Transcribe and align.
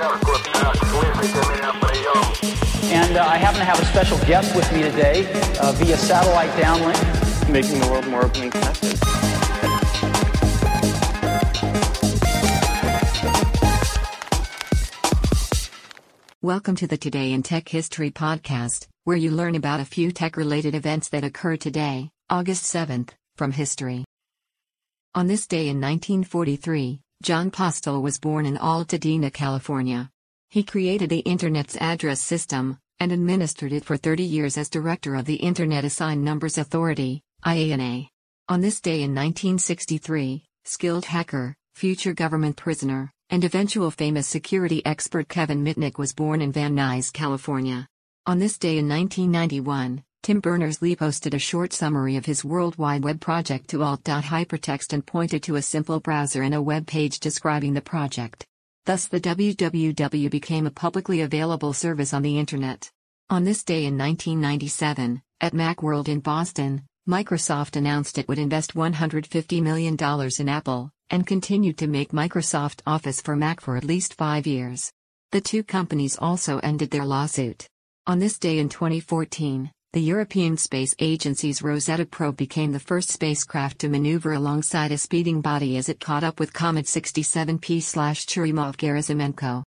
And 0.00 0.06
uh, 3.16 3.26
I 3.26 3.36
happen 3.36 3.58
to 3.58 3.64
have 3.64 3.80
a 3.80 3.84
special 3.86 4.16
guest 4.18 4.54
with 4.54 4.72
me 4.72 4.82
today 4.82 5.26
uh, 5.60 5.72
via 5.72 5.96
satellite 5.96 6.50
downlink. 6.50 7.50
Making 7.50 7.80
the 7.80 7.88
world 7.88 8.06
more 8.06 8.24
open 8.24 8.42
and 8.42 8.52
connected. 8.52 8.96
Welcome 16.40 16.76
to 16.76 16.86
the 16.86 16.96
Today 16.96 17.32
in 17.32 17.42
Tech 17.42 17.68
History 17.68 18.12
podcast, 18.12 18.86
where 19.02 19.16
you 19.16 19.32
learn 19.32 19.56
about 19.56 19.80
a 19.80 19.84
few 19.84 20.12
tech 20.12 20.36
related 20.36 20.76
events 20.76 21.08
that 21.08 21.24
occur 21.24 21.56
today, 21.56 22.12
August 22.30 22.72
7th, 22.72 23.10
from 23.34 23.50
history. 23.50 24.04
On 25.16 25.26
this 25.26 25.48
day 25.48 25.66
in 25.68 25.80
1943, 25.80 27.00
Jon 27.20 27.50
Postel 27.50 28.00
was 28.00 28.20
born 28.20 28.46
in 28.46 28.56
Altadena, 28.58 29.32
California. 29.32 30.08
He 30.50 30.62
created 30.62 31.10
the 31.10 31.18
Internet's 31.18 31.76
address 31.80 32.20
system 32.20 32.78
and 33.00 33.10
administered 33.10 33.72
it 33.72 33.84
for 33.84 33.96
30 33.96 34.22
years 34.22 34.56
as 34.56 34.70
director 34.70 35.16
of 35.16 35.24
the 35.24 35.34
Internet 35.34 35.84
Assigned 35.84 36.24
Numbers 36.24 36.58
Authority, 36.58 37.20
IANA. 37.44 38.06
On 38.48 38.60
this 38.60 38.80
day 38.80 39.02
in 39.02 39.16
1963, 39.16 40.44
skilled 40.64 41.06
hacker, 41.06 41.56
future 41.74 42.14
government 42.14 42.56
prisoner, 42.56 43.10
and 43.30 43.42
eventual 43.42 43.90
famous 43.90 44.28
security 44.28 44.80
expert 44.86 45.28
Kevin 45.28 45.64
Mitnick 45.64 45.98
was 45.98 46.14
born 46.14 46.40
in 46.40 46.52
Van 46.52 46.76
Nuys, 46.76 47.12
California. 47.12 47.88
On 48.26 48.38
this 48.38 48.58
day 48.58 48.78
in 48.78 48.88
1991, 48.88 50.04
Tim 50.28 50.40
Berners-Lee 50.40 50.94
posted 50.94 51.32
a 51.32 51.38
short 51.38 51.72
summary 51.72 52.16
of 52.16 52.26
his 52.26 52.44
World 52.44 52.76
Wide 52.76 53.02
Web 53.02 53.18
project 53.18 53.70
to 53.70 53.82
alt.hypertext 53.82 54.92
and 54.92 55.06
pointed 55.06 55.42
to 55.44 55.56
a 55.56 55.62
simple 55.62 56.00
browser 56.00 56.42
and 56.42 56.54
a 56.54 56.60
web 56.60 56.86
page 56.86 57.18
describing 57.18 57.72
the 57.72 57.80
project. 57.80 58.44
Thus 58.84 59.06
the 59.06 59.22
WWW 59.22 60.30
became 60.30 60.66
a 60.66 60.70
publicly 60.70 61.22
available 61.22 61.72
service 61.72 62.12
on 62.12 62.20
the 62.20 62.38
Internet. 62.38 62.90
On 63.30 63.42
this 63.42 63.64
day 63.64 63.86
in 63.86 63.96
1997, 63.96 65.22
at 65.40 65.54
Macworld 65.54 66.08
in 66.08 66.20
Boston, 66.20 66.82
Microsoft 67.08 67.76
announced 67.76 68.18
it 68.18 68.28
would 68.28 68.38
invest 68.38 68.74
$150 68.74 69.62
million 69.62 69.96
in 70.38 70.48
Apple, 70.50 70.90
and 71.08 71.26
continued 71.26 71.78
to 71.78 71.86
make 71.86 72.12
Microsoft 72.12 72.82
Office 72.86 73.22
for 73.22 73.34
Mac 73.34 73.62
for 73.62 73.78
at 73.78 73.84
least 73.84 74.12
five 74.12 74.46
years. 74.46 74.92
The 75.32 75.40
two 75.40 75.62
companies 75.62 76.18
also 76.20 76.58
ended 76.58 76.90
their 76.90 77.06
lawsuit. 77.06 77.66
On 78.06 78.18
this 78.18 78.38
day 78.38 78.58
in 78.58 78.68
2014, 78.68 79.70
the 79.94 80.02
European 80.02 80.58
Space 80.58 80.94
Agency's 80.98 81.62
Rosetta 81.62 82.04
probe 82.04 82.36
became 82.36 82.72
the 82.72 82.78
first 82.78 83.08
spacecraft 83.08 83.78
to 83.78 83.88
maneuver 83.88 84.34
alongside 84.34 84.92
a 84.92 84.98
speeding 84.98 85.40
body 85.40 85.78
as 85.78 85.88
it 85.88 85.98
caught 85.98 86.22
up 86.22 86.38
with 86.38 86.52
Comet 86.52 86.84
67P/Churyumov-Gerasimenko. 86.84 89.62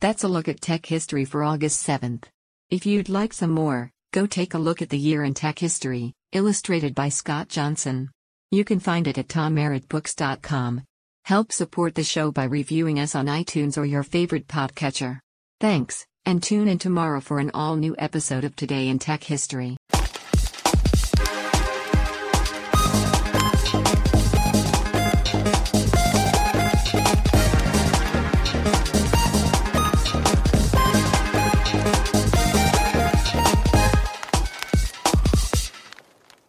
That's 0.00 0.24
a 0.24 0.28
look 0.28 0.48
at 0.48 0.60
tech 0.60 0.84
history 0.84 1.24
for 1.24 1.44
August 1.44 1.86
7th. 1.86 2.24
If 2.70 2.86
you'd 2.86 3.08
like 3.08 3.32
some 3.32 3.52
more, 3.52 3.92
go 4.12 4.26
take 4.26 4.54
a 4.54 4.58
look 4.58 4.82
at 4.82 4.88
the 4.88 4.98
year 4.98 5.22
in 5.22 5.32
tech 5.32 5.60
history, 5.60 6.12
illustrated 6.32 6.92
by 6.94 7.08
Scott 7.08 7.48
Johnson. 7.48 8.10
You 8.50 8.64
can 8.64 8.80
find 8.80 9.06
it 9.06 9.16
at 9.16 9.28
tommerrittbooks.com. 9.28 10.82
Help 11.24 11.52
support 11.52 11.94
the 11.94 12.02
show 12.02 12.32
by 12.32 12.44
reviewing 12.44 12.98
us 12.98 13.14
on 13.14 13.26
iTunes 13.26 13.78
or 13.78 13.84
your 13.84 14.02
favorite 14.02 14.48
podcatcher. 14.48 15.20
Thanks, 15.60 16.04
and 16.26 16.42
tune 16.42 16.66
in 16.66 16.78
tomorrow 16.78 17.20
for 17.20 17.38
an 17.38 17.52
all 17.54 17.76
new 17.76 17.94
episode 17.96 18.44
of 18.44 18.56
Today 18.56 18.88
in 18.88 18.98
Tech 18.98 19.22
History. 19.22 19.76